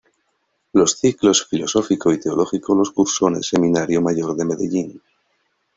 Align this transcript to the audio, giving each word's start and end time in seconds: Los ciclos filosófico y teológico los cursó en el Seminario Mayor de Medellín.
Los 0.73 0.97
ciclos 0.97 1.45
filosófico 1.47 2.11
y 2.11 2.19
teológico 2.19 2.73
los 2.73 2.89
cursó 2.89 3.27
en 3.27 3.35
el 3.35 3.43
Seminario 3.43 4.01
Mayor 4.01 4.35
de 4.35 4.45
Medellín. 4.45 5.01